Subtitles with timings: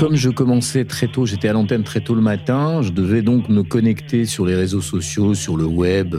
[0.00, 3.50] Comme je commençais très tôt, j'étais à l'antenne très tôt le matin, je devais donc
[3.50, 6.16] me connecter sur les réseaux sociaux, sur le web,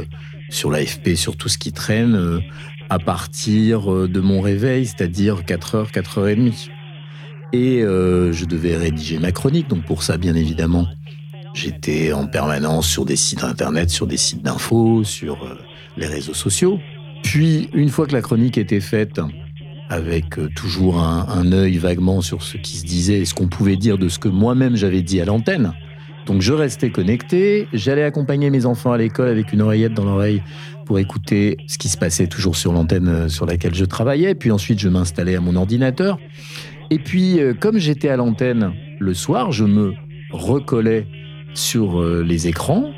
[0.52, 2.42] sur l'AFP, sur tout ce qui traîne, euh,
[2.92, 6.70] à partir euh, de mon réveil, c'est-à-dire 4h, 4h30.
[7.54, 10.88] Et euh, je devais rédiger ma chronique, donc pour ça, bien évidemment,
[11.56, 15.58] j'étais en permanence sur des sites internet, sur des sites d'infos, sur
[15.98, 16.80] les réseaux sociaux.
[17.24, 19.20] Puis, une fois que la chronique était faite,
[19.92, 23.76] avec euh, toujours un, œil vaguement sur ce qui se disait et ce qu'on pouvait
[23.76, 25.74] dire de ce que moi-même j'avais dit à l'antenne.
[26.26, 30.42] Donc je restais connecté, j'allais accompagner mes enfants à l'école avec une oreillette dans l'oreille
[30.86, 34.50] pour écouter ce qui se passait toujours sur l'antenne euh, sur laquelle je travaillais, puis
[34.52, 36.20] ensuite je m'installais à mon ordinateur.
[36.90, 39.94] Et puis euh, comme j'étais à l'antenne le soir, je me
[40.32, 41.06] recollais
[41.54, 42.92] sur les écrans,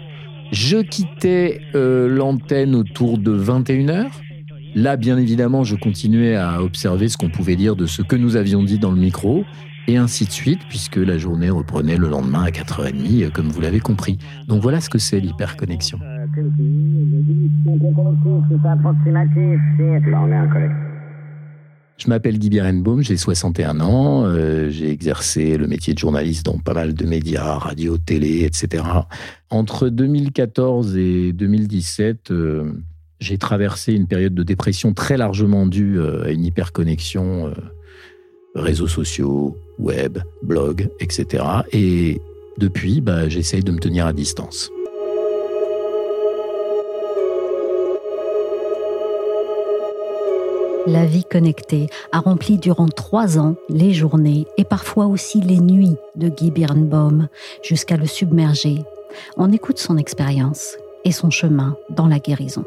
[0.51, 4.11] je quittais l'antenne autour de 21h
[4.75, 8.35] Là, bien évidemment, je continuais à observer ce qu'on pouvait dire de ce que nous
[8.35, 9.45] avions dit dans le micro,
[9.87, 13.79] et ainsi de suite, puisque la journée reprenait le lendemain à 4h30, comme vous l'avez
[13.79, 14.17] compris.
[14.47, 15.99] Donc voilà ce que c'est l'hyperconnexion.
[21.97, 26.57] Je m'appelle Guy Birenbaum, j'ai 61 ans, euh, j'ai exercé le métier de journaliste dans
[26.57, 28.83] pas mal de médias, radio, télé, etc.
[29.51, 32.31] Entre 2014 et 2017,
[33.23, 37.53] j'ai traversé une période de dépression très largement due euh, à une hyperconnexion, euh,
[38.53, 41.43] réseaux sociaux, web, blog, etc.
[41.71, 42.21] Et
[42.57, 44.69] depuis, bah, j'essaye de me tenir à distance.
[50.85, 55.95] La vie connectée a rempli durant trois ans les journées et parfois aussi les nuits
[56.15, 57.29] de Guy Birnbaum
[57.63, 58.83] jusqu'à le submerger.
[59.37, 62.65] On écoute son expérience et son chemin dans la guérison.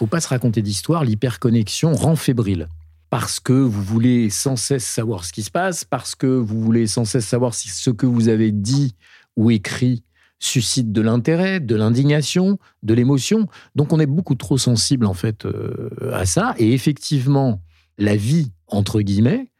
[0.00, 2.68] Faut pas se raconter d'histoire, l'hyperconnexion rend fébrile.
[3.10, 6.86] Parce que vous voulez sans cesse savoir ce qui se passe, parce que vous voulez
[6.86, 8.94] sans cesse savoir si ce que vous avez dit
[9.36, 10.02] ou écrit
[10.38, 13.46] suscite de l'intérêt, de l'indignation, de l'émotion.
[13.74, 16.54] Donc on est beaucoup trop sensible en fait euh, à ça.
[16.56, 17.60] Et effectivement,
[17.98, 19.52] la vie, entre guillemets,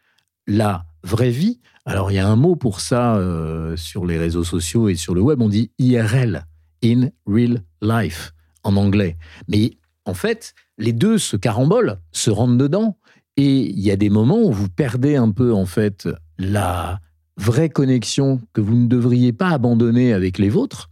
[0.47, 4.45] la vraie vie, alors il y a un mot pour ça euh, sur les réseaux
[4.45, 6.47] sociaux et sur le web, on dit IRL,
[6.83, 9.19] in real life, en anglais.
[9.47, 9.77] Mais
[10.11, 12.97] en fait, les deux se carambolent, se rentrent dedans.
[13.37, 16.99] Et il y a des moments où vous perdez un peu, en fait, la
[17.37, 20.91] vraie connexion que vous ne devriez pas abandonner avec les vôtres,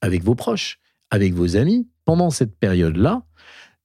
[0.00, 0.78] avec vos proches,
[1.10, 1.88] avec vos amis.
[2.04, 3.24] Pendant cette période-là,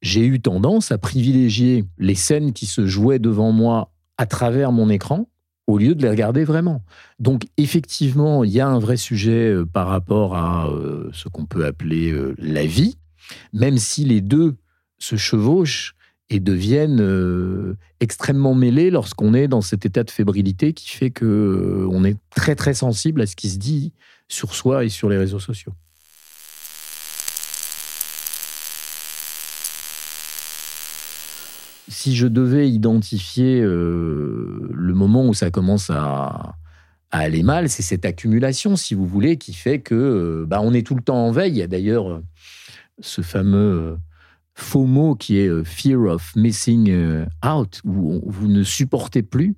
[0.04, 4.90] j'ai eu tendance à privilégier les scènes qui se jouaient devant moi à travers mon
[4.90, 5.28] écran
[5.68, 6.84] au lieu de les regarder vraiment.
[7.20, 11.46] Donc effectivement, il y a un vrai sujet euh, par rapport à euh, ce qu'on
[11.46, 12.98] peut appeler euh, la vie,
[13.54, 14.56] même si les deux
[14.98, 15.96] se chevauchent
[16.30, 21.26] et deviennent euh, extrêmement mêlés lorsqu'on est dans cet état de fébrilité qui fait que
[21.26, 23.94] euh, est très très sensible à ce qui se dit
[24.28, 25.74] sur soi et sur les réseaux sociaux.
[31.88, 36.56] Si je devais identifier euh, le moment où ça commence à,
[37.12, 40.96] aller mal, c'est cette accumulation, si vous voulez, qui fait que bah, on est tout
[40.96, 41.54] le temps en veille.
[41.54, 42.22] Il y a d'ailleurs
[43.00, 43.98] ce fameux
[44.76, 49.56] mot qui est euh, fear of missing euh, out, où vous ne supportez plus.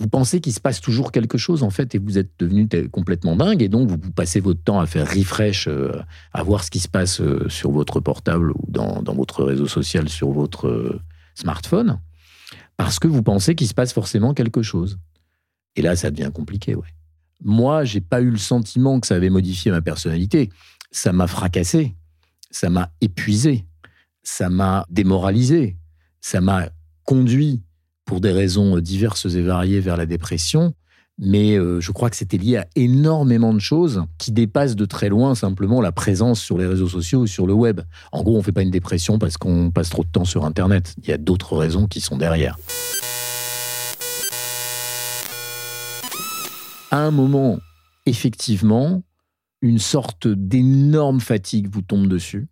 [0.00, 3.36] Vous pensez qu'il se passe toujours quelque chose en fait et vous êtes devenu complètement
[3.36, 5.92] dingue et donc vous passez votre temps à faire refresh, euh,
[6.32, 10.08] à voir ce qui se passe sur votre portable ou dans, dans votre réseau social
[10.08, 10.98] sur votre
[11.36, 12.00] smartphone
[12.76, 14.98] parce que vous pensez qu'il se passe forcément quelque chose.
[15.76, 16.88] Et là, ça devient compliqué, ouais.
[17.42, 20.50] Moi, j'ai pas eu le sentiment que ça avait modifié ma personnalité.
[20.90, 21.94] Ça m'a fracassé,
[22.50, 23.64] ça m'a épuisé
[24.24, 25.76] ça m'a démoralisé,
[26.20, 26.70] ça m'a
[27.04, 27.62] conduit
[28.04, 30.74] pour des raisons diverses et variées vers la dépression,
[31.18, 35.08] mais euh, je crois que c'était lié à énormément de choses qui dépassent de très
[35.08, 37.82] loin simplement la présence sur les réseaux sociaux ou sur le web.
[38.10, 40.44] En gros, on ne fait pas une dépression parce qu'on passe trop de temps sur
[40.44, 40.94] Internet.
[41.02, 42.56] Il y a d'autres raisons qui sont derrière.
[46.90, 47.58] À un moment,
[48.06, 49.02] effectivement,
[49.62, 52.48] une sorte d'énorme fatigue vous tombe dessus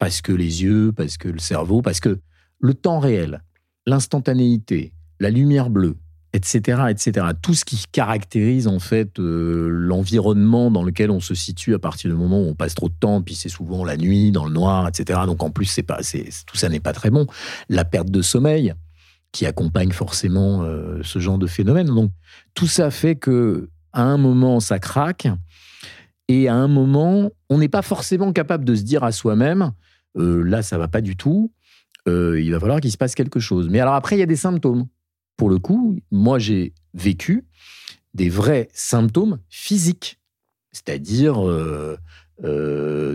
[0.00, 2.18] parce que les yeux, parce que le cerveau, parce que
[2.58, 3.42] le temps réel,
[3.86, 5.96] l'instantanéité, la lumière bleue,
[6.32, 7.26] etc., etc.
[7.42, 12.10] Tout ce qui caractérise en fait euh, l'environnement dans lequel on se situe à partir
[12.10, 14.52] du moment où on passe trop de temps, puis c'est souvent la nuit, dans le
[14.52, 15.20] noir, etc.
[15.26, 15.78] Donc en plus,
[16.46, 17.26] tout ça n'est pas très bon.
[17.68, 18.72] La perte de sommeil
[19.32, 21.88] qui accompagne forcément euh, ce genre de phénomène.
[21.88, 22.10] Donc
[22.54, 25.28] tout ça fait que à un moment, ça craque.
[26.28, 29.72] Et à un moment, on n'est pas forcément capable de se dire à soi-même,
[30.16, 31.52] euh, là, ça va pas du tout,
[32.08, 33.68] euh, il va falloir qu'il se passe quelque chose.
[33.68, 34.86] Mais alors après, il y a des symptômes.
[35.36, 37.44] Pour le coup, moi, j'ai vécu
[38.14, 40.18] des vrais symptômes physiques,
[40.72, 41.96] c'est-à-dire euh,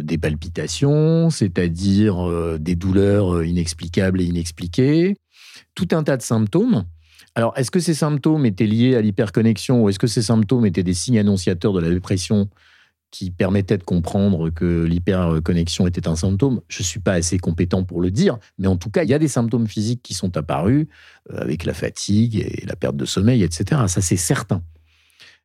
[0.02, 5.16] des palpitations, c'est-à-dire des douleurs inexplicables et inexpliquées,
[5.74, 6.86] tout un tas de symptômes.
[7.36, 10.84] Alors, est-ce que ces symptômes étaient liés à l'hyperconnexion ou est-ce que ces symptômes étaient
[10.84, 12.50] des signes annonciateurs de la dépression?
[13.16, 17.86] Qui permettaient de comprendre que l'hyperconnexion était un symptôme Je ne suis pas assez compétent
[17.86, 20.36] pour le dire, mais en tout cas, il y a des symptômes physiques qui sont
[20.36, 20.88] apparus
[21.32, 23.84] euh, avec la fatigue et la perte de sommeil, etc.
[23.88, 24.62] Ça, c'est certain.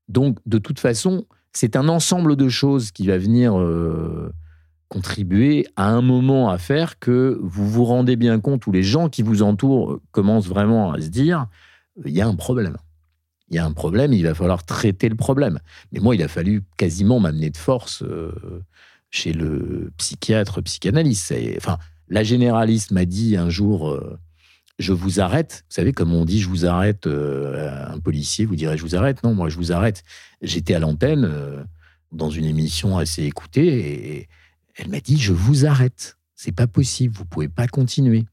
[0.08, 4.32] Donc, de toute façon, c'est un ensemble de choses qui va venir euh,
[4.88, 9.08] contribuer à un moment à faire que vous vous rendez bien compte, ou les gens
[9.08, 11.46] qui vous entourent commencent vraiment à se dire
[12.04, 12.76] il y a un problème.
[13.50, 15.58] Il y a un problème, il va falloir traiter le problème.
[15.92, 18.62] Mais moi, il a fallu quasiment m'amener de force euh,
[19.10, 21.34] chez le psychiatre, psychanalyste.
[21.56, 24.18] Enfin, la généraliste m'a dit un jour euh,
[24.78, 25.64] Je vous arrête.
[25.68, 28.94] Vous savez, comme on dit Je vous arrête, euh, un policier vous dirait Je vous
[28.94, 29.22] arrête.
[29.24, 30.04] Non, moi, je vous arrête.
[30.42, 31.28] J'étais à l'antenne
[32.12, 34.28] dans une émission assez écoutée et
[34.76, 36.16] elle m'a dit Je vous arrête.
[36.36, 38.24] C'est pas possible, vous pouvez pas continuer.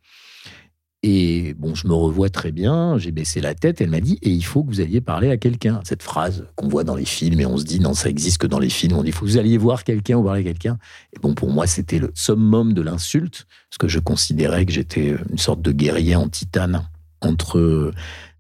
[1.03, 4.31] Et bon, je me revois très bien, j'ai baissé la tête, elle m'a dit, et
[4.31, 5.79] il faut que vous alliez parler à quelqu'un.
[5.83, 8.47] Cette phrase qu'on voit dans les films, et on se dit, non, ça existe que
[8.47, 10.43] dans les films, on dit, il faut que vous alliez voir quelqu'un ou parler à
[10.43, 10.79] quelqu'un.
[11.15, 15.15] Et bon, pour moi, c'était le summum de l'insulte, parce que je considérais que j'étais
[15.29, 16.89] une sorte de guerrier en titane
[17.21, 17.91] entre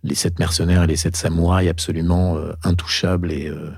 [0.03, 3.31] les sept mercenaires et les sept samouraïs absolument euh, intouchables.
[3.31, 3.71] Et, euh,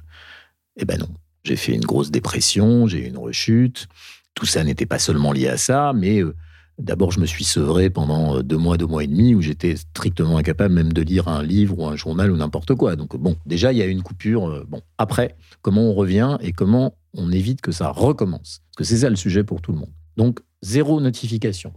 [0.77, 1.09] et ben non,
[1.43, 3.87] j'ai fait une grosse dépression, j'ai eu une rechute.
[4.35, 6.23] Tout ça n'était pas seulement lié à ça, mais...
[6.23, 6.33] Euh,
[6.79, 9.75] D'abord, je me suis sevré pendant euh, deux mois, deux mois et demi, où j'étais
[9.75, 12.95] strictement incapable même de lire un livre ou un journal ou n'importe quoi.
[12.95, 14.49] Donc bon, déjà, il y a une coupure.
[14.49, 18.61] Euh, bon, après, comment on revient et comment on évite que ça recommence?
[18.71, 19.91] Parce que c'est ça le sujet pour tout le monde.
[20.15, 21.73] Donc, zéro notification.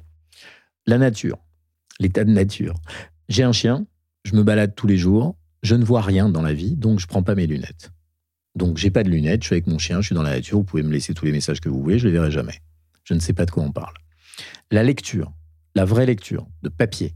[0.86, 1.38] La nature,
[1.98, 2.74] l'état de nature.
[3.28, 3.86] J'ai un chien,
[4.24, 5.34] je me balade tous les jours,
[5.64, 7.90] je ne vois rien dans la vie, donc je prends pas mes lunettes.
[8.54, 10.58] Donc, j'ai pas de lunettes, je suis avec mon chien, je suis dans la nature,
[10.58, 12.60] vous pouvez me laisser tous les messages que vous voulez, je les verrai jamais.
[13.02, 13.94] Je ne sais pas de quoi on parle
[14.72, 15.32] la lecture,
[15.76, 17.14] la vraie lecture de papier,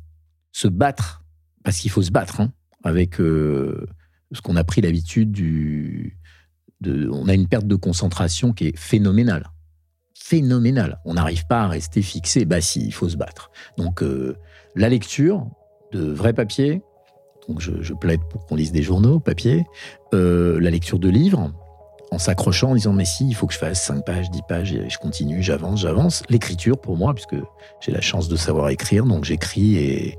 [0.52, 1.24] se battre,
[1.64, 2.52] parce qu'il faut se battre hein,
[2.84, 3.86] avec euh,
[4.30, 6.18] ce qu'on a pris l'habitude du.
[6.84, 9.50] On a une perte de concentration qui est phénoménale.
[10.14, 11.00] Phénoménale.
[11.06, 12.44] On n'arrive pas à rester fixé.
[12.44, 13.50] Bah si, il faut se battre.
[13.78, 14.36] Donc euh,
[14.74, 15.48] la lecture
[15.92, 16.82] de vrai papier,
[17.48, 19.64] donc je, plaide pour qu'on lise des journaux, papier,
[20.12, 21.50] euh, la lecture de livres,
[22.10, 24.72] en s'accrochant, en disant mais si, il faut que je fasse 5 pages, 10 pages,
[24.72, 26.22] et je continue, j'avance, j'avance.
[26.28, 27.36] L'écriture pour moi, puisque
[27.80, 30.18] j'ai la chance de savoir écrire, donc j'écris et,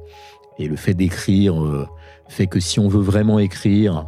[0.59, 1.87] et, le fait d'écrire euh,
[2.27, 4.07] fait que si on veut vraiment écrire,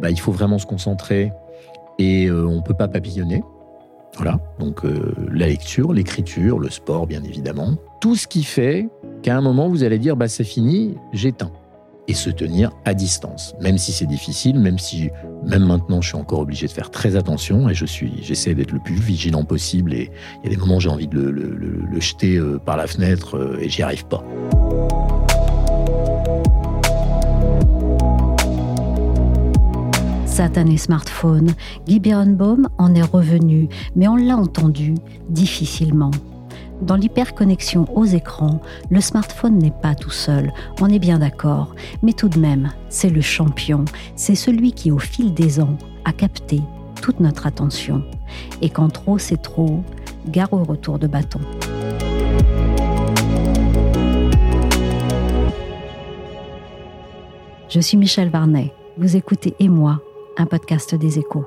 [0.00, 1.30] bah, il faut vraiment se concentrer
[1.98, 3.42] et euh, on peut pas papillonner.
[4.16, 8.88] Voilà, donc euh, la lecture, l'écriture, le sport bien évidemment, tout ce qui fait
[9.22, 11.50] qu'à un moment vous allez dire bah c'est fini, j'éteins
[12.08, 13.54] et se tenir à distance.
[13.60, 15.10] Même si c'est difficile, même si
[15.44, 18.72] même maintenant je suis encore obligé de faire très attention et je suis, j'essaie d'être
[18.72, 20.10] le plus vigilant possible et
[20.42, 23.36] il y a des moments où j'ai envie de le, jeter euh, par la fenêtre
[23.36, 24.24] euh, et j'y arrive pas.
[30.26, 31.52] Satané smartphone,
[31.86, 34.94] Guy Birnbaum en est revenu, mais on l'a entendu
[35.28, 36.10] difficilement.
[36.82, 38.60] Dans l'hyperconnexion aux écrans,
[38.90, 43.08] le smartphone n'est pas tout seul, on est bien d'accord, mais tout de même, c'est
[43.08, 43.84] le champion,
[44.16, 46.60] c'est celui qui au fil des ans a capté
[47.00, 48.02] toute notre attention.
[48.62, 49.84] Et quand trop c'est trop,
[50.26, 51.38] gare au retour de bâton.
[57.68, 60.00] Je suis Michel Varnet, vous écoutez Et moi,
[60.36, 61.46] un podcast des échos.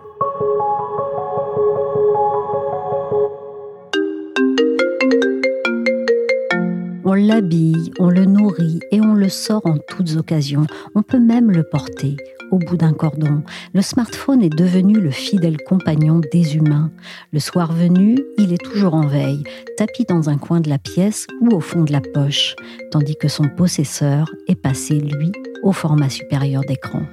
[7.17, 10.67] On l'habille, on le nourrit et on le sort en toutes occasions.
[10.95, 12.17] On peut même le porter
[12.51, 13.41] au bout d'un cordon.
[13.74, 16.91] Le smartphone est devenu le fidèle compagnon des humains.
[17.31, 19.45] Le soir venu, il est toujours en veille,
[19.77, 22.57] tapis dans un coin de la pièce ou au fond de la poche,
[22.91, 25.31] tandis que son possesseur est passé, lui,
[25.63, 27.03] au format supérieur d'écran.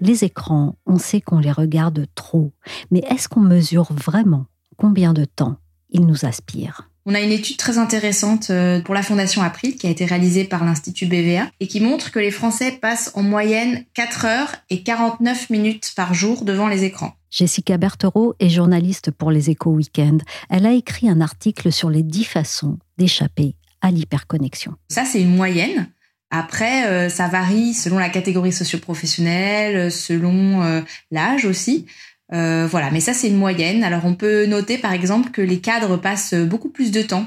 [0.00, 2.52] Les écrans, on sait qu'on les regarde trop,
[2.92, 5.56] mais est-ce qu'on mesure vraiment combien de temps
[5.90, 6.88] ils nous aspirent?
[7.06, 10.44] On a une étude très intéressante euh, pour la Fondation April qui a été réalisée
[10.44, 14.82] par l'Institut BVA et qui montre que les Français passent en moyenne 4 heures et
[14.82, 17.14] 49 minutes par jour devant les écrans.
[17.30, 20.22] Jessica Berthereau est journaliste pour les Échos Weekend.
[20.50, 24.74] Elle a écrit un article sur les 10 façons d'échapper à l'hyperconnexion.
[24.88, 25.88] Ça, c'est une moyenne.
[26.30, 30.80] Après, euh, ça varie selon la catégorie socioprofessionnelle, selon euh,
[31.12, 31.86] l'âge aussi.
[32.30, 33.84] Voilà, mais ça c'est une moyenne.
[33.84, 37.26] Alors on peut noter par exemple que les cadres passent beaucoup plus de temps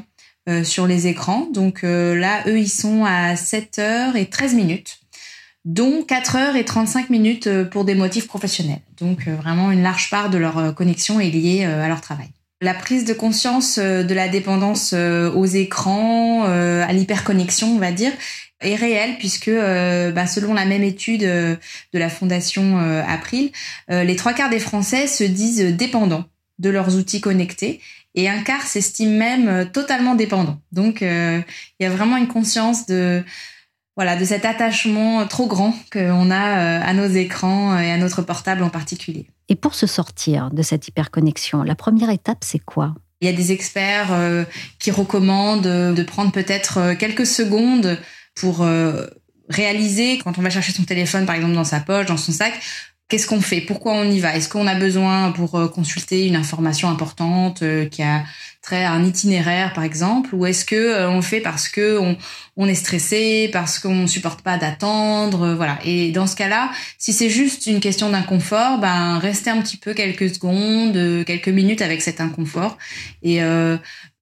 [0.63, 1.47] sur les écrans.
[1.53, 4.99] Donc là, eux, ils sont à 7 heures et 13 minutes
[5.65, 8.81] dont 4 heures et 35 minutes euh, pour des motifs professionnels.
[8.99, 12.29] Donc euh, vraiment une large part de leur euh, connexion est liée à leur travail.
[12.61, 18.11] La prise de conscience de la dépendance aux écrans, à l'hyperconnexion, on va dire,
[18.61, 21.57] est réelle puisque, bah, selon la même étude de
[21.93, 23.51] la Fondation April,
[23.89, 26.25] les trois quarts des Français se disent dépendants
[26.59, 27.79] de leurs outils connectés
[28.15, 30.59] et un quart s'estime même totalement dépendant.
[30.73, 31.43] Donc, il
[31.79, 33.23] y a vraiment une conscience de
[33.99, 38.21] voilà, de cet attachement trop grand qu'on a euh, à nos écrans et à notre
[38.21, 39.27] portable en particulier.
[39.49, 42.95] Et pour se sortir de cette hyperconnexion, la première étape, c'est quoi?
[43.19, 44.45] Il y a des experts euh,
[44.79, 47.97] qui recommandent de prendre peut-être euh, quelques secondes
[48.39, 48.65] pour
[49.49, 52.53] réaliser, quand on va chercher son téléphone, par exemple, dans sa poche, dans son sac,
[53.07, 53.61] qu'est-ce qu'on fait?
[53.61, 54.35] Pourquoi on y va?
[54.35, 58.23] Est-ce qu'on a besoin pour consulter une information importante qui a
[58.61, 60.35] trait à un itinéraire par exemple?
[60.35, 61.99] Ou est-ce que euh, on le fait parce que
[62.57, 65.79] on, est stressé parce qu'on supporte pas d'attendre euh, voilà.
[65.85, 69.93] Et dans ce cas-là si c'est juste une question d'inconfort ben rester un petit peu
[69.93, 72.77] quelques secondes euh, quelques minutes avec cet inconfort
[73.23, 73.39] et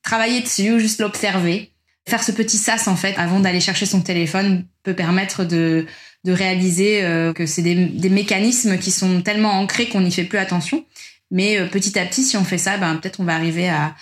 [0.03, 1.73] travailler dessus ou juste l'observer
[2.07, 5.85] faire ce petit sas en fait avant d'aller chercher son téléphone peut permettre de
[6.23, 7.01] de réaliser
[7.35, 10.85] que c'est des, des mécanismes qui sont tellement ancrés qu'on n'y fait plus attention
[11.31, 13.95] mais petit à petit si on fait ça ben peut-être on va arriver à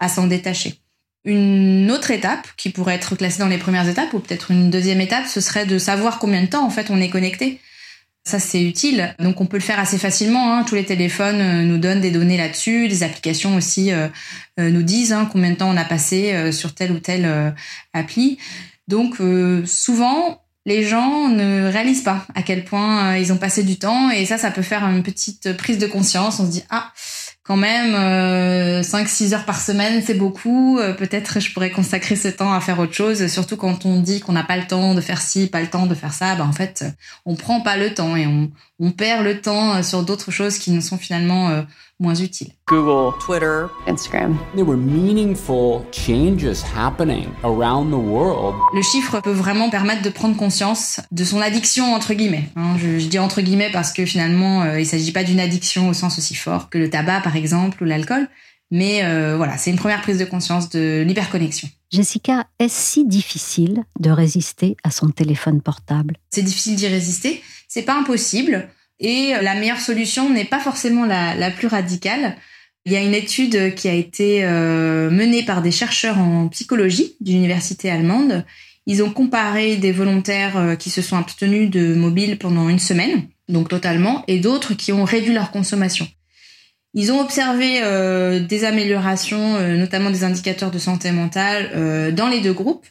[0.00, 0.80] à s'en détacher.
[1.24, 5.02] Une autre étape qui pourrait être classée dans les premières étapes ou peut-être une deuxième
[5.02, 7.60] étape, ce serait de savoir combien de temps en fait on est connecté.
[8.24, 10.52] Ça c'est utile, donc on peut le faire assez facilement.
[10.52, 10.64] Hein.
[10.64, 14.08] Tous les téléphones euh, nous donnent des données là-dessus, les applications aussi euh,
[14.58, 17.54] euh, nous disent hein, combien de temps on a passé sur telle ou telle
[17.94, 18.38] appli.
[18.88, 19.16] Donc
[19.64, 24.26] souvent les gens ne réalisent pas à quel point ils ont passé du temps et
[24.26, 26.40] ça, ça peut faire une petite prise de conscience.
[26.40, 26.92] On se dit ah
[27.42, 30.78] quand même euh, 5-6 heures par semaine, c'est beaucoup.
[30.78, 33.26] Euh, peut-être je pourrais consacrer ce temps à faire autre chose.
[33.28, 35.86] Surtout quand on dit qu'on n'a pas le temps de faire ci, pas le temps
[35.86, 36.34] de faire ça.
[36.36, 36.84] Ben, en fait,
[37.24, 40.70] on prend pas le temps et on, on perd le temps sur d'autres choses qui
[40.70, 41.62] ne sont finalement euh,
[42.00, 42.52] moins utiles.
[42.66, 44.36] Google, Twitter, Instagram.
[44.54, 48.56] There were meaningful changes happening around the world.
[48.74, 52.48] Le chiffre peut vraiment permettre de prendre conscience de son addiction entre guillemets.
[52.56, 52.76] Hein.
[52.78, 56.18] je, dis entre guillemets parce que finalement, euh, il s'agit pas d'une addiction au sens
[56.18, 58.28] aussi fort que le tabac par exemple ou l'alcool.
[58.70, 61.68] Mais euh, voilà, c'est une première prise de conscience de l'hyperconnexion.
[61.90, 66.16] Jessica, est-ce si difficile de résister à son téléphone portable?
[66.30, 67.42] C'est difficile d'y résister.
[67.68, 68.68] C'est pas impossible.
[69.00, 72.36] Et la meilleure solution n'est pas forcément la, plus radicale.
[72.84, 77.16] Il y a une étude qui a été euh, menée par des chercheurs en psychologie
[77.20, 78.44] d'une université allemande.
[78.86, 83.24] Ils ont comparé des volontaires euh, qui se sont abstenus de mobile pendant une semaine,
[83.48, 86.08] donc totalement, et d'autres qui ont réduit leur consommation.
[86.92, 92.52] Ils ont observé euh, des améliorations, notamment des indicateurs de santé mentale, dans les deux
[92.52, 92.86] groupes,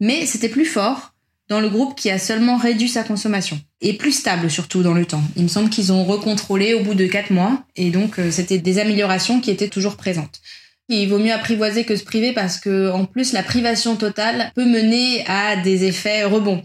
[0.00, 1.11] mais c'était plus fort
[1.52, 5.04] dans le groupe qui a seulement réduit sa consommation et plus stable surtout dans le
[5.04, 5.22] temps.
[5.36, 8.56] Il me semble qu'ils ont recontrôlé au bout de quatre mois et donc euh, c'était
[8.56, 10.40] des améliorations qui étaient toujours présentes.
[10.88, 14.64] Il vaut mieux apprivoiser que se priver parce que en plus la privation totale peut
[14.64, 16.62] mener à des effets rebonds.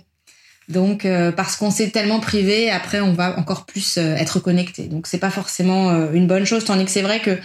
[0.69, 4.83] Donc euh, parce qu'on s'est tellement privé, après on va encore plus euh, être connecté.
[4.83, 7.37] Donc c'est pas forcément une bonne chose tandis que c'est vrai que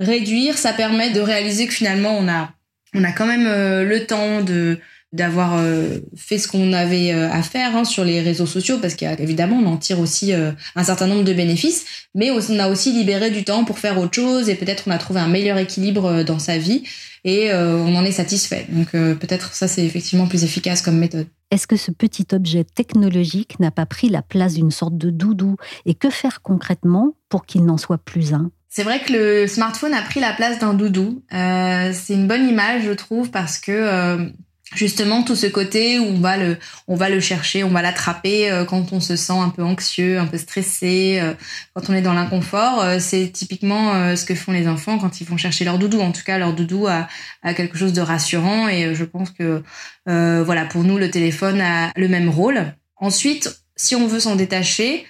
[0.00, 2.50] réduire ça permet de réaliser que finalement on a
[2.92, 3.48] on a quand même
[3.88, 4.78] le temps de
[5.14, 8.96] d'avoir euh, fait ce qu'on avait euh, à faire hein, sur les réseaux sociaux parce
[8.96, 11.84] qu'évidemment on en tire aussi euh, un certain nombre de bénéfices.
[12.16, 14.98] Mais on a aussi libéré du temps pour faire autre chose et peut-être on a
[14.98, 16.82] trouvé un meilleur équilibre dans sa vie
[17.24, 18.66] et on en est satisfait.
[18.68, 21.26] Donc peut-être ça c'est effectivement plus efficace comme méthode.
[21.50, 25.56] Est-ce que ce petit objet technologique n'a pas pris la place d'une sorte de doudou?
[25.86, 28.50] Et que faire concrètement pour qu'il n'en soit plus un?
[28.68, 31.22] C'est vrai que le smartphone a pris la place d'un doudou.
[31.30, 34.30] c'est une bonne image, je trouve, parce que
[34.74, 36.56] justement tout ce côté où on va le
[36.88, 40.18] on va le chercher on va l'attraper euh, quand on se sent un peu anxieux
[40.18, 41.34] un peu stressé euh,
[41.74, 45.26] quand on est dans l'inconfort euh, c'est typiquement ce que font les enfants quand ils
[45.26, 46.00] vont chercher leur doudou.
[46.00, 47.08] En tout cas leur doudou a,
[47.42, 49.62] a quelque chose de rassurant et je pense que
[50.06, 52.74] voilà pour nous le téléphone a le même rôle.
[52.96, 55.04] Ensuite si on veut s'en détacher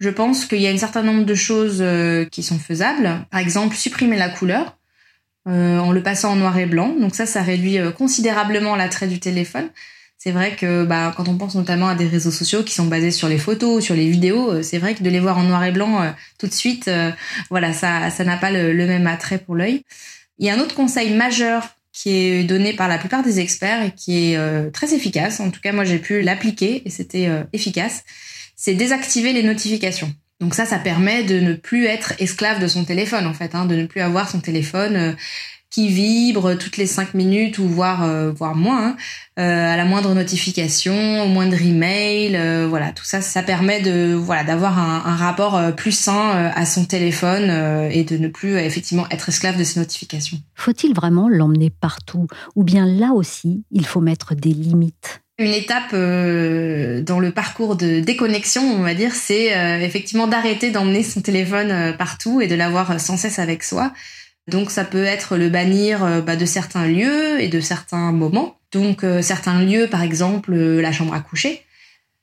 [0.00, 1.84] je pense qu'il y a un certain nombre de choses
[2.30, 3.26] qui sont faisables.
[3.30, 4.76] Par exemple supprimer la couleur
[5.46, 6.94] euh, en le passant en noir et blanc.
[6.98, 9.68] Donc ça, ça réduit euh, considérablement l'attrait du téléphone.
[10.16, 13.10] C'est vrai que bah, quand on pense notamment à des réseaux sociaux qui sont basés
[13.10, 15.62] sur les photos, sur les vidéos, euh, c'est vrai que de les voir en noir
[15.64, 16.90] et blanc tout de suite,
[17.50, 19.82] voilà, ça, ça n'a pas le, même attrait pour l'œil.
[20.38, 23.84] Il y a un autre conseil majeur qui est donné par la plupart des experts
[23.84, 25.40] et qui est très efficace.
[25.40, 28.02] En tout cas, moi, j'ai pu l'appliquer et c'était efficace.
[28.56, 30.12] C'est désactiver les notifications.
[30.44, 33.64] Donc ça, ça permet de ne plus être esclave de son téléphone en fait, hein,
[33.64, 35.12] de ne plus avoir son téléphone euh,
[35.70, 38.96] qui vibre toutes les cinq minutes ou voire euh, voire moins hein,
[39.38, 42.92] euh, à la moindre notification, au moindre email, voilà.
[42.92, 47.88] Tout ça ça permet de voilà d'avoir un, un, rapport plus sain à son téléphone
[47.90, 50.36] et de ne plus effectivement être esclave de ses notifications.
[50.56, 52.26] Faut-il vraiment l'emmener partout?
[52.54, 55.23] Ou bien là aussi il faut mettre des limites?
[55.38, 59.46] Une étape dans le parcours de déconnexion, on va dire, c'est
[59.82, 63.92] effectivement d'arrêter d'emmener son téléphone partout et de l'avoir sans cesse avec soi.
[64.48, 68.56] Donc ça peut être le bannir euh, bah, de certains lieux et de certains moments.
[68.72, 71.62] Donc euh, certains lieux, par exemple euh, la chambre à coucher.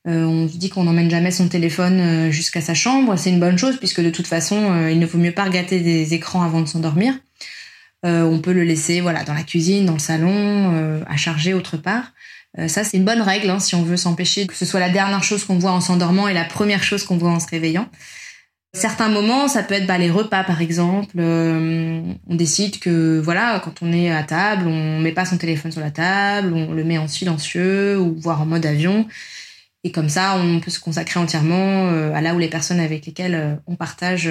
[0.06, 3.18] on dit qu'on n'emmène jamais son téléphone jusqu'à sa chambre.
[3.18, 6.14] C'est une bonne chose puisque de toute façon, il ne vaut mieux pas regarder des
[6.14, 7.14] écrans avant de s'endormir.
[8.04, 12.14] on peut le laisser voilà dans la cuisine, dans le salon, à charger autre part.
[12.68, 15.24] Ça, c'est une bonne règle hein, si on veut s'empêcher que ce soit la dernière
[15.24, 17.88] chose qu'on voit en s'endormant et la première chose qu'on voit en se réveillant.
[18.74, 21.16] Certains moments, ça peut être bah, les repas par exemple.
[21.20, 25.74] Euh, on décide que voilà, quand on est à table, on met pas son téléphone
[25.74, 29.08] sur la table, on le met en silencieux ou voire en mode avion.
[29.84, 33.06] Et comme ça, on peut se consacrer entièrement euh, à là où les personnes avec
[33.06, 34.30] lesquelles euh, on partage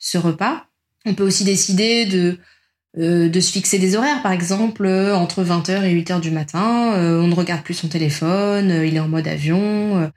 [0.00, 0.66] ce repas.
[1.06, 2.38] On peut aussi décider de
[2.96, 6.92] de se fixer des horaires, par exemple, entre 20h et 8h du matin.
[6.96, 10.10] on ne regarde plus son téléphone, il est en mode avion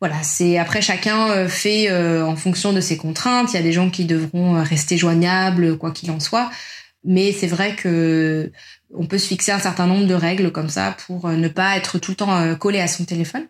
[0.00, 3.54] voilà, c'est après chacun euh, fait euh, en fonction de ses contraintes.
[3.54, 6.50] Il y a des gens qui devront euh, rester joignables quoi qu'il en soit,
[7.04, 8.52] mais c'est vrai que
[8.92, 11.98] on peut se fixer un certain nombre de règles comme ça pour ne pas être
[11.98, 13.46] tout le temps collé à son téléphone.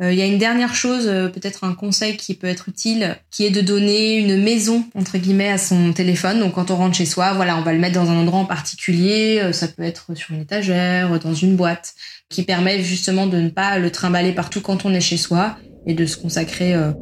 [0.00, 3.50] Il y a une dernière chose, peut-être un conseil qui peut être utile, qui est
[3.50, 6.38] de donner une maison entre guillemets à son téléphone.
[6.38, 8.44] Donc quand on rentre chez soi, voilà, on va le mettre dans un endroit en
[8.44, 9.42] particulier.
[9.52, 11.94] Ça peut être sur une étagère, dans une boîte,
[12.28, 15.94] qui permet justement de ne pas le trimballer partout quand on est chez soi et
[15.94, 16.92] de se consacrer euh,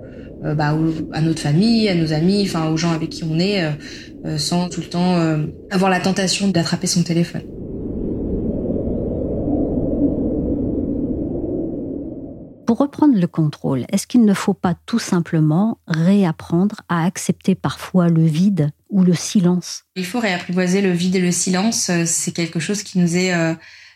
[0.45, 0.75] euh, bah,
[1.13, 3.65] à notre famille, à nos amis, enfin aux gens avec qui on est,
[4.25, 5.17] euh, sans tout le temps
[5.71, 7.43] avoir la tentation d'attraper son téléphone.
[12.67, 18.09] Pour reprendre le contrôle, est-ce qu'il ne faut pas tout simplement réapprendre à accepter parfois
[18.09, 19.85] le vide ou le silence?
[19.95, 21.91] Il faut réapprivoiser le vide et le silence.
[22.05, 23.33] C'est quelque chose qui nous est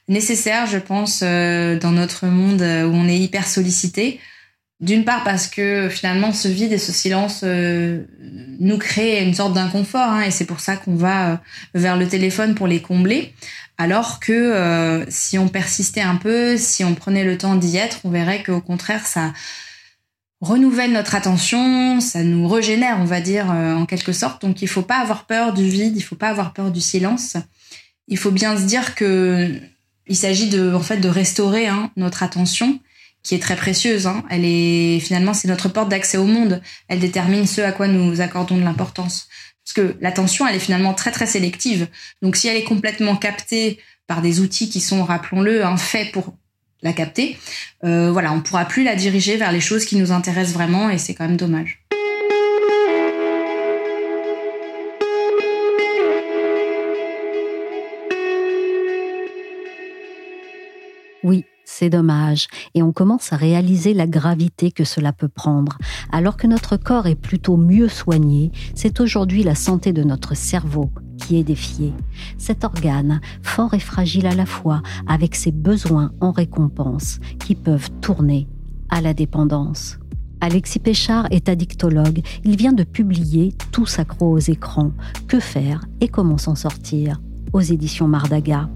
[0.08, 4.20] nécessaire, je pense, dans notre monde où on est hyper sollicité.
[4.80, 8.02] D'une part parce que finalement ce vide et ce silence euh,
[8.58, 11.36] nous créent une sorte d'inconfort hein, et c'est pour ça qu'on va euh,
[11.74, 13.34] vers le téléphone pour les combler.
[13.80, 18.00] Alors que euh, si on persistait un peu, si on prenait le temps d'y être,
[18.04, 19.32] on verrait qu'au contraire ça
[20.42, 24.42] renouvelle notre attention, ça nous régénère, on va dire en quelque sorte.
[24.42, 27.38] Donc il faut pas avoir peur du vide, il faut pas avoir peur du silence.
[28.06, 29.58] Il faut bien se dire que
[30.06, 32.80] il s'agit de en fait de restaurer hein, notre attention
[33.22, 34.06] qui est très précieuse.
[34.06, 34.24] Hein.
[34.28, 36.60] Elle est finalement c'est notre porte d'accès au monde.
[36.88, 39.26] Elle détermine ce à quoi nous accordons de l'importance.
[39.72, 41.86] Parce que l'attention, elle est finalement très très sélective.
[42.22, 43.78] Donc si elle est complètement captée
[44.08, 46.34] par des outils qui sont, rappelons-le, hein, faits pour
[46.82, 47.38] la capter,
[47.84, 50.98] euh, voilà, on pourra plus la diriger vers les choses qui nous intéressent vraiment et
[50.98, 51.79] c'est quand même dommage.
[61.70, 65.78] C'est dommage, et on commence à réaliser la gravité que cela peut prendre.
[66.10, 70.90] Alors que notre corps est plutôt mieux soigné, c'est aujourd'hui la santé de notre cerveau
[71.16, 71.94] qui est défiée.
[72.38, 77.90] Cet organe, fort et fragile à la fois, avec ses besoins en récompense, qui peuvent
[78.00, 78.48] tourner
[78.88, 79.98] à la dépendance.
[80.40, 82.20] Alexis Péchard est addictologue.
[82.44, 84.92] Il vient de publier Tous accro aux écrans.
[85.28, 87.20] Que faire et comment s'en sortir?
[87.52, 88.68] Aux éditions Mardaga.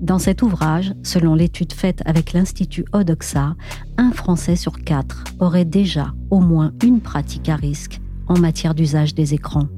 [0.00, 3.54] Dans cet ouvrage, selon l'étude faite avec l'Institut Odoxa,
[3.98, 9.14] un Français sur quatre aurait déjà au moins une pratique à risque en matière d'usage
[9.14, 9.68] des écrans.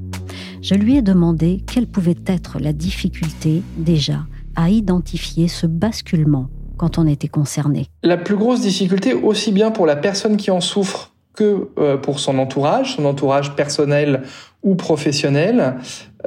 [0.61, 6.97] Je lui ai demandé quelle pouvait être la difficulté déjà à identifier ce basculement quand
[6.97, 7.87] on était concerné.
[8.03, 12.19] La plus grosse difficulté, aussi bien pour la personne qui en souffre que euh, pour
[12.19, 14.23] son entourage, son entourage personnel
[14.63, 15.75] ou professionnel,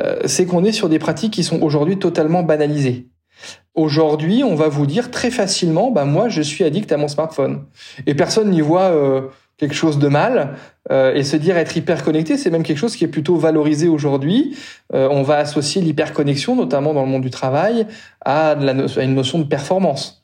[0.01, 3.09] euh, c'est qu'on est sur des pratiques qui sont aujourd'hui totalement banalisées.
[3.75, 7.64] Aujourd'hui, on va vous dire très facilement, bah moi, je suis addict à mon smartphone,
[8.07, 9.23] et personne n'y voit euh,
[9.57, 10.55] quelque chose de mal.
[10.90, 14.57] et se dire être hyper connecté, c'est même quelque chose qui est plutôt valorisé aujourd'hui.
[14.92, 17.87] on va associer l'hyperconnexion, notamment dans le monde du travail,
[18.25, 20.18] à, à une notion de performance.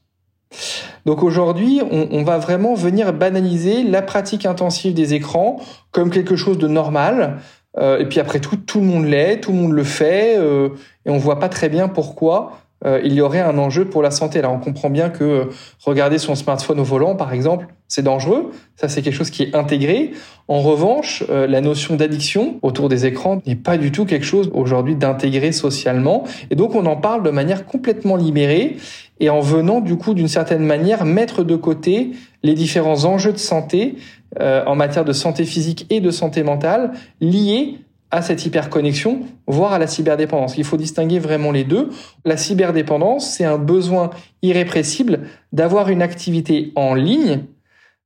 [1.06, 6.58] Donc aujourd'hui, on, va vraiment venir banaliser la pratique intensive des écrans comme quelque chose
[6.58, 7.38] de normal.
[7.76, 10.70] Euh, et puis après tout, tout le monde l'est, tout le monde le fait, euh,
[11.04, 14.10] et on voit pas très bien pourquoi euh, il y aurait un enjeu pour la
[14.10, 14.38] santé.
[14.38, 15.48] Alors on comprend bien que
[15.84, 18.50] regarder son smartphone au volant, par exemple, c'est dangereux.
[18.76, 20.12] Ça, c'est quelque chose qui est intégré.
[20.48, 24.50] En revanche, euh, la notion d'addiction autour des écrans n'est pas du tout quelque chose
[24.52, 26.24] aujourd'hui d'intégré socialement.
[26.50, 28.76] Et donc, on en parle de manière complètement libérée
[29.20, 33.38] et en venant, du coup, d'une certaine manière, mettre de côté les différents enjeux de
[33.38, 33.96] santé
[34.40, 37.78] euh, en matière de santé physique et de santé mentale liés
[38.14, 40.56] à cette hyperconnexion, voire à la cyberdépendance.
[40.56, 41.90] Il faut distinguer vraiment les deux.
[42.24, 45.22] La cyberdépendance, c'est un besoin irrépressible
[45.52, 47.40] d'avoir une activité en ligne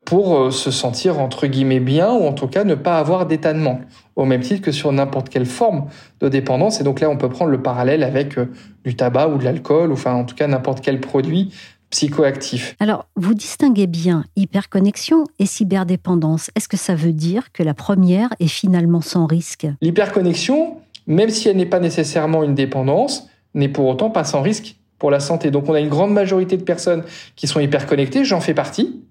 [0.07, 3.53] pour euh, se sentir entre guillemets bien ou en tout cas ne pas avoir d'état
[3.53, 3.83] de manque,
[4.16, 5.88] au même titre que sur n'importe quelle forme
[6.21, 6.81] de dépendance.
[6.81, 8.51] Et donc là, on peut prendre le parallèle avec euh,
[8.87, 11.53] du tabac ou de l'alcool, ou enfin en tout cas n'importe quel produit
[11.90, 12.77] psychoactif.
[12.81, 16.51] Alors, vous distinguez bien hyperconnexion et cyberdépendance.
[16.55, 19.66] Est-ce que ça veut dire que la première est finalement sans risque?
[19.81, 24.77] L'hyperconnexion, même si elle n'est pas nécessairement une dépendance, n'est pour autant pas sans risque
[24.98, 25.51] pour la santé.
[25.51, 27.05] Donc on a une grande majorité de personnes
[27.37, 29.05] qui sont hyperconnectées, j'en fais partie.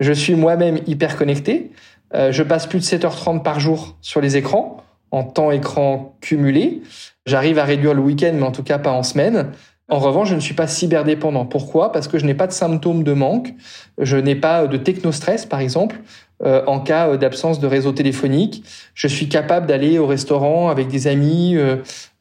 [0.00, 1.72] Je suis moi-même hyper connecté.
[2.14, 6.82] Euh, je passe plus de 7h30 par jour sur les écrans, en temps écran cumulé.
[7.26, 9.52] J'arrive à réduire le week-end, mais en tout cas pas en semaine.
[9.88, 11.46] En revanche, je ne suis pas cyberdépendant.
[11.46, 11.92] Pourquoi?
[11.92, 13.54] Parce que je n'ai pas de symptômes de manque.
[13.98, 16.00] Je n'ai pas de technostress, par exemple,
[16.44, 18.64] euh, en cas euh, d'absence de réseau téléphonique.
[18.94, 21.56] Je suis capable d'aller au restaurant avec des amis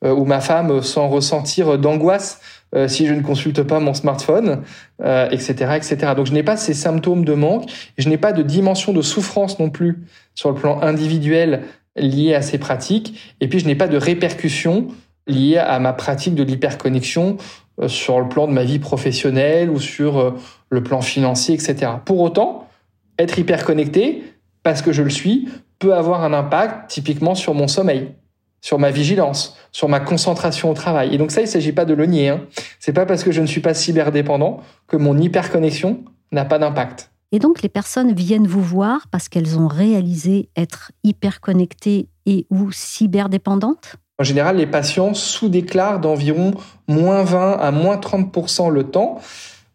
[0.03, 2.39] ou ma femme sans ressentir d'angoisse
[2.75, 4.63] euh, si je ne consulte pas mon smartphone,
[4.99, 5.97] etc., euh, etc.
[6.15, 9.59] Donc je n'ai pas ces symptômes de manque, je n'ai pas de dimension de souffrance
[9.59, 11.61] non plus sur le plan individuel
[11.95, 14.87] lié à ces pratiques, et puis je n'ai pas de répercussions
[15.27, 17.37] liées à ma pratique de l'hyperconnexion
[17.81, 20.35] euh, sur le plan de ma vie professionnelle ou sur
[20.69, 21.91] le plan financier, etc.
[22.05, 22.67] Pour autant,
[23.17, 24.23] être hyperconnecté,
[24.63, 25.47] parce que je le suis,
[25.79, 28.11] peut avoir un impact typiquement sur mon sommeil
[28.65, 31.13] sur ma vigilance, sur ma concentration au travail.
[31.13, 32.29] Et donc ça, il ne s'agit pas de le nier.
[32.29, 32.41] Hein.
[32.79, 37.11] C'est pas parce que je ne suis pas cyberdépendant que mon hyperconnexion n'a pas d'impact.
[37.31, 42.71] Et donc les personnes viennent vous voir parce qu'elles ont réalisé être hyperconnectées et ou
[42.71, 43.97] cyberdépendantes?
[44.17, 46.51] En général, les patients sous-déclarent d'environ
[46.87, 49.19] moins 20 à moins 30% le temps.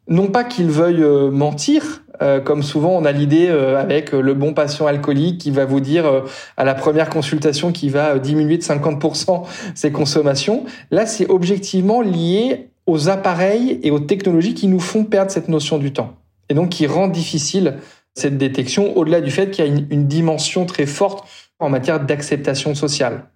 [0.08, 4.34] Non pas qu'ils veuillent euh, mentir, euh, comme souvent, on a l'idée euh, avec le
[4.34, 6.24] bon patient alcoolique qui va vous dire
[6.56, 10.64] à la première consultation qu'il va diminuer de 50% ses consommations.
[10.90, 15.78] Là, c'est objectivement lié aux appareils et aux technologies qui nous font perdre cette notion
[15.78, 16.14] du temps.
[16.48, 17.76] Et donc, qui rend difficile
[18.14, 22.74] cette détection, au-delà du fait qu'il y a une dimension très forte en matière d'acceptation
[22.74, 23.26] sociale.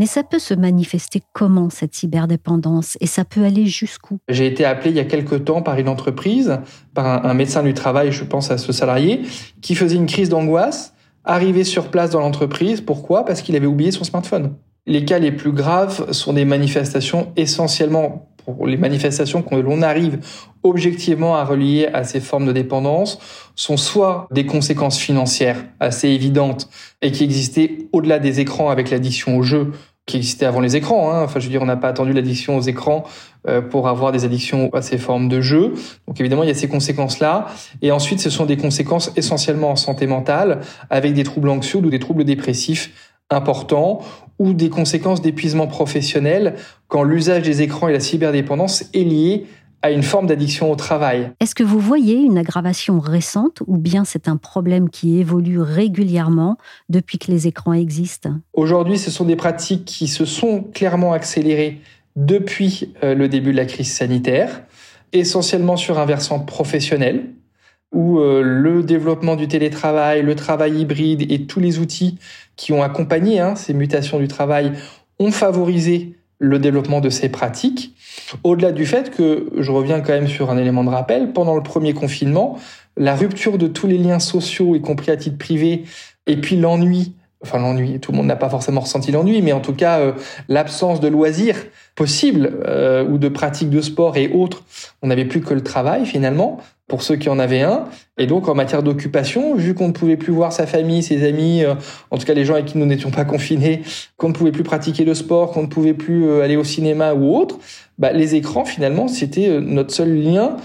[0.00, 4.16] Mais ça peut se manifester comment cette cyberdépendance et ça peut aller jusqu'où?
[4.30, 6.58] J'ai été appelé il y a quelque temps par une entreprise,
[6.94, 9.20] par un, médecin du travail, je pense à ce salarié,
[9.60, 12.80] qui faisait une crise d'angoisse, arrivé sur place dans l'entreprise.
[12.80, 13.26] Pourquoi?
[13.26, 14.54] Parce qu'il avait oublié son smartphone.
[14.86, 18.30] Les cas les plus graves sont des manifestations essentiellement
[18.66, 20.18] les manifestations que l'on arrive
[20.62, 23.18] objectivement à relier à ces formes de dépendance
[23.54, 26.68] sont soit des conséquences financières assez évidentes
[27.02, 29.72] et qui existaient au-delà des écrans avec l'addiction au jeu
[30.06, 31.12] qui existait avant les écrans.
[31.12, 31.22] Hein.
[31.22, 33.04] Enfin, je veux dire, on n'a pas attendu l'addiction aux écrans
[33.48, 35.74] euh, pour avoir des addictions à ces formes de jeu.
[36.06, 37.46] Donc évidemment, il y a ces conséquences-là.
[37.82, 40.60] Et ensuite, ce sont des conséquences essentiellement en santé mentale,
[40.90, 42.90] avec des troubles anxieux ou des troubles dépressifs
[43.30, 44.00] importants
[44.38, 46.56] ou des conséquences d'épuisement professionnel
[46.88, 49.46] quand l'usage des écrans et la cyberdépendance est lié
[49.82, 51.32] à une forme d'addiction au travail.
[51.40, 56.58] Est-ce que vous voyez une aggravation récente ou bien c'est un problème qui évolue régulièrement
[56.88, 58.34] depuis que les écrans existent?
[58.52, 61.80] Aujourd'hui, ce sont des pratiques qui se sont clairement accélérées
[62.16, 64.62] depuis euh, le début de la crise sanitaire,
[65.12, 67.30] essentiellement sur un versant professionnel,
[67.92, 72.18] où euh, le développement du télétravail, le travail hybride et tous les outils
[72.56, 74.72] qui ont accompagné hein, ces mutations du travail
[75.18, 77.94] ont favorisé le développement de ces pratiques.
[78.42, 81.62] Au-delà du fait que, je reviens quand même sur un élément de rappel, pendant le
[81.62, 82.58] premier confinement,
[82.96, 85.84] la rupture de tous les liens sociaux, y compris à titre privé,
[86.26, 89.60] et puis l'ennui, enfin l'ennui, tout le monde n'a pas forcément ressenti l'ennui, mais en
[89.60, 90.12] tout cas euh,
[90.48, 91.56] l'absence de loisirs
[91.94, 94.62] possibles euh, ou de pratiques de sport et autres,
[95.02, 97.84] on n'avait plus que le travail finalement pour ceux qui en avaient un.
[98.18, 101.62] Et donc, en matière d'occupation, vu qu'on ne pouvait plus voir sa famille, ses amis,
[101.64, 101.74] euh,
[102.10, 103.82] en tout cas les gens avec qui nous n'étions pas confinés,
[104.18, 107.14] qu'on ne pouvait plus pratiquer le sport, qu'on ne pouvait plus euh, aller au cinéma
[107.14, 107.58] ou autre,
[107.96, 110.56] bah, les écrans, finalement, c'était euh, notre seul lien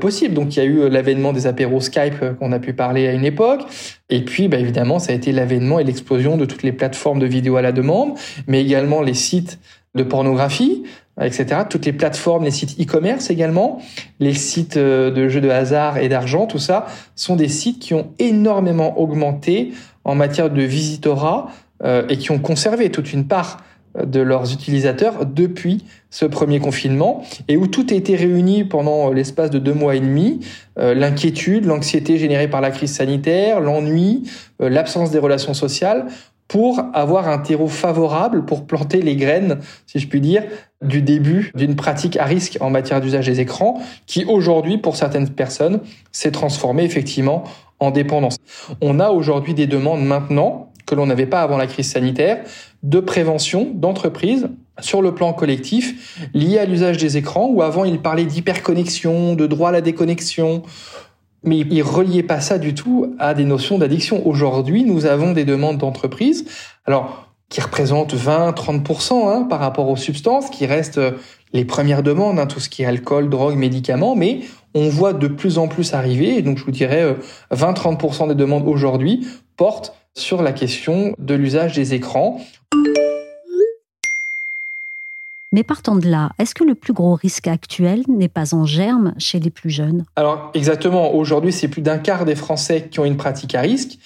[0.00, 0.34] possible.
[0.34, 3.24] Donc, il y a eu l'avènement des apéros Skype qu'on a pu parler à une
[3.24, 3.62] époque.
[4.10, 7.26] Et puis, bah, évidemment, ça a été l'avènement et l'explosion de toutes les plateformes de
[7.26, 8.14] vidéo à la demande,
[8.46, 9.58] mais également les sites
[9.94, 10.84] de pornographie,
[11.20, 11.62] etc.
[11.68, 13.80] Toutes les plateformes, les sites e-commerce également,
[14.20, 17.94] les sites euh, de jeux de hasard et d'argent, tout ça, sont des sites qui
[17.94, 19.72] ont énormément augmenté
[20.04, 21.48] en matière de visitorat
[21.82, 23.58] euh, et qui ont conservé toute une part
[23.98, 29.50] de leurs utilisateurs depuis ce premier confinement et où tout a été réuni pendant l'espace
[29.50, 30.40] de deux mois et demi.
[30.78, 34.24] Euh, l'inquiétude, l'anxiété générée par la crise sanitaire, l'ennui,
[34.60, 36.06] euh, l'absence des relations sociales
[36.50, 40.42] pour avoir un terreau favorable pour planter les graines, si je puis dire,
[40.82, 45.28] du début d'une pratique à risque en matière d'usage des écrans qui aujourd'hui, pour certaines
[45.28, 45.78] personnes,
[46.10, 47.44] s'est transformée effectivement
[47.78, 48.36] en dépendance.
[48.80, 52.42] On a aujourd'hui des demandes maintenant que l'on n'avait pas avant la crise sanitaire
[52.82, 54.48] de prévention d'entreprise
[54.80, 59.46] sur le plan collectif lié à l'usage des écrans où avant il parlait d'hyperconnexion, de
[59.46, 60.64] droit à la déconnexion,
[61.44, 64.26] mais il reliait pas ça du tout à des notions d'addiction.
[64.26, 66.44] Aujourd'hui, nous avons des demandes d'entreprise,
[66.86, 71.12] alors qui représentent 20-30% hein, par rapport aux substances, qui restent euh,
[71.52, 74.40] les premières demandes, hein, tout ce qui est alcool, drogue, médicaments, mais
[74.74, 77.16] on voit de plus en plus arriver, et donc je vous dirais
[77.52, 79.26] 20-30% euh, des demandes aujourd'hui
[79.56, 82.40] portent sur la question de l'usage des écrans.
[85.52, 89.14] Mais partant de là, est-ce que le plus gros risque actuel n'est pas en germe
[89.18, 90.04] chez les plus jeunes?
[90.14, 93.98] Alors exactement, aujourd'hui c'est plus d'un quart des Français qui ont une pratique à risque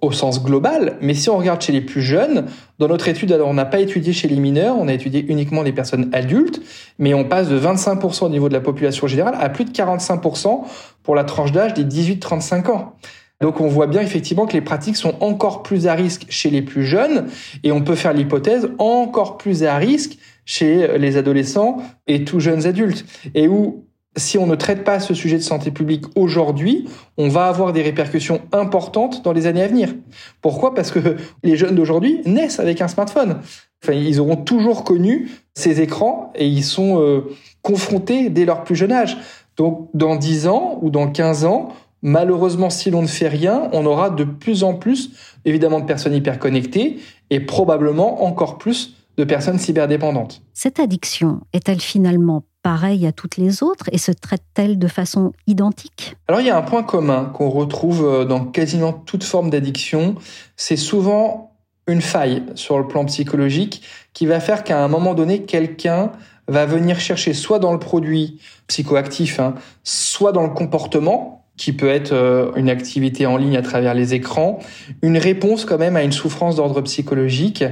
[0.00, 2.46] au sens global, mais si on regarde chez les plus jeunes,
[2.78, 5.62] dans notre étude, alors on n'a pas étudié chez les mineurs, on a étudié uniquement
[5.62, 6.62] les personnes adultes,
[6.98, 10.60] mais on passe de 25% au niveau de la population générale à plus de 45%
[11.02, 12.94] pour la tranche d'âge des 18-35 ans.
[13.40, 16.62] Donc on voit bien effectivement que les pratiques sont encore plus à risque chez les
[16.62, 17.28] plus jeunes
[17.62, 22.66] et on peut faire l'hypothèse encore plus à risque chez les adolescents et tout jeunes
[22.66, 23.04] adultes.
[23.34, 23.84] Et où
[24.18, 27.82] si on ne traite pas ce sujet de santé publique aujourd'hui, on va avoir des
[27.82, 29.94] répercussions importantes dans les années à venir.
[30.40, 30.74] Pourquoi?
[30.74, 33.40] Parce que les jeunes d'aujourd'hui naissent avec un smartphone.
[33.82, 37.30] Enfin, ils auront toujours connu ces écrans et ils sont euh,
[37.62, 39.16] confrontés dès leur plus jeune âge.
[39.56, 41.68] Donc, dans 10 ans ou dans 15 ans,
[42.02, 45.10] malheureusement, si l'on ne fait rien, on aura de plus en plus,
[45.44, 46.98] évidemment, de personnes hyper connectées
[47.30, 50.42] et probablement encore plus de personnes cyberdépendantes.
[50.54, 56.16] Cette addiction est-elle finalement pareille à toutes les autres et se traite-t-elle de façon identique?
[56.28, 60.14] Alors il y a un point commun qu'on retrouve euh, dans quasiment toute forme d'addiction,
[60.56, 61.56] c'est souvent
[61.88, 63.82] une faille sur le plan psychologique
[64.12, 66.12] qui va faire qu'à un moment donné, quelqu'un
[66.46, 71.88] va venir chercher soit dans le produit psychoactif, hein, soit dans le comportement, qui peut
[71.88, 74.60] être euh, une activité en ligne à travers les écrans,
[75.02, 77.64] une réponse quand même à une souffrance d'ordre psychologique,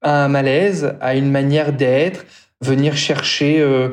[0.00, 2.24] à un malaise, à une manière d'être,
[2.62, 3.60] venir chercher...
[3.60, 3.90] Euh,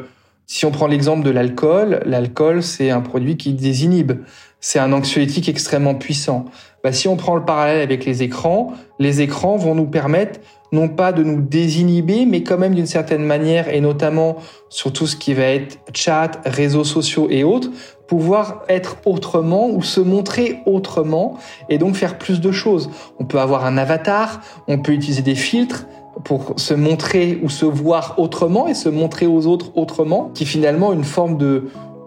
[0.52, 4.14] si on prend l'exemple de l'alcool, l'alcool c'est un produit qui désinhibe,
[4.60, 6.46] c'est un anxiolytique extrêmement puissant.
[6.84, 10.40] Bah, si on prend le parallèle avec les écrans, les écrans vont nous permettre
[10.72, 14.38] non pas de nous désinhiber, mais quand même d'une certaine manière, et notamment
[14.70, 17.70] sur tout ce qui va être chat, réseaux sociaux et autres,
[18.10, 21.38] pouvoir être autrement ou se montrer autrement
[21.70, 22.90] et donc faire plus de choses.
[23.20, 25.86] On peut avoir un avatar, on peut utiliser des filtres
[26.24, 30.48] pour se montrer ou se voir autrement et se montrer aux autres autrement, qui est
[30.48, 31.66] finalement une forme de,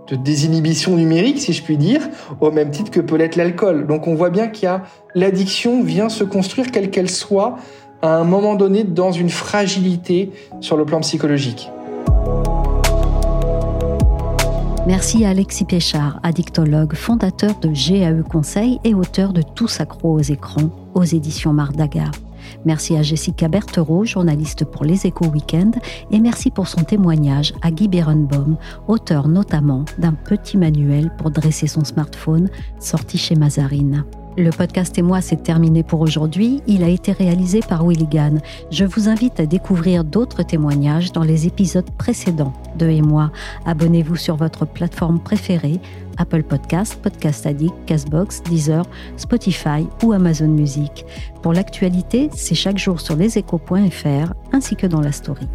[0.09, 2.01] de désinhibition numérique, si je puis dire,
[2.41, 3.87] au même titre que peut l'être l'alcool.
[3.87, 4.83] Donc on voit bien qu'il y a
[5.15, 7.59] l'addiction vient se construire quelle qu'elle soit
[8.03, 11.71] à un moment donné dans une fragilité sur le plan psychologique.
[14.93, 20.21] Merci à Alexis Péchard, addictologue, fondateur de GAE Conseil et auteur de Tous accro aux
[20.21, 22.11] écrans aux éditions Mardaga.
[22.67, 25.77] Merci à Jessica Berthereau, journaliste pour Les Échos Weekend,
[26.11, 31.69] et merci pour son témoignage à Guy Berenbaum, auteur notamment d'un petit manuel pour dresser
[31.69, 34.05] son smartphone sorti chez Mazarine.
[34.39, 36.63] Le podcast et moi, c'est terminé pour aujourd'hui.
[36.67, 38.39] Il a été réalisé par Willigan.
[38.71, 43.31] Je vous invite à découvrir d'autres témoignages dans les épisodes précédents de Et moi.
[43.67, 45.81] Abonnez-vous sur votre plateforme préférée
[46.17, 48.87] Apple Podcast, Podcast Addict, Castbox, Deezer,
[49.19, 51.05] Spotify ou Amazon Music.
[51.43, 55.47] Pour l'actualité, c'est chaque jour sur leséchos.fr ainsi que dans la story.